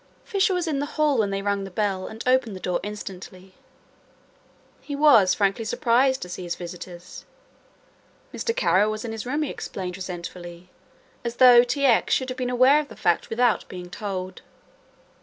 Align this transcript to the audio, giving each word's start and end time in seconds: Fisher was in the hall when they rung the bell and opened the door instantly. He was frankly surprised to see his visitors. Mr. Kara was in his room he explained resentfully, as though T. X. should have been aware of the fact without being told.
Fisher 0.25 0.55
was 0.55 0.67
in 0.67 0.79
the 0.79 0.87
hall 0.97 1.19
when 1.19 1.29
they 1.29 1.43
rung 1.43 1.63
the 1.63 1.69
bell 1.69 2.07
and 2.07 2.23
opened 2.25 2.55
the 2.55 2.59
door 2.59 2.79
instantly. 2.81 3.53
He 4.81 4.95
was 4.95 5.35
frankly 5.35 5.63
surprised 5.63 6.23
to 6.23 6.29
see 6.29 6.41
his 6.41 6.55
visitors. 6.55 7.23
Mr. 8.33 8.55
Kara 8.55 8.89
was 8.89 9.05
in 9.05 9.11
his 9.11 9.27
room 9.27 9.43
he 9.43 9.51
explained 9.51 9.95
resentfully, 9.97 10.71
as 11.23 11.35
though 11.35 11.61
T. 11.61 11.85
X. 11.85 12.15
should 12.15 12.29
have 12.29 12.37
been 12.39 12.49
aware 12.49 12.79
of 12.79 12.87
the 12.87 12.95
fact 12.95 13.29
without 13.29 13.67
being 13.67 13.91
told. 13.91 14.41